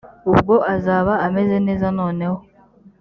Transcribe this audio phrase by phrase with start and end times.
[0.31, 2.37] ubwo azaba ameze neza noneho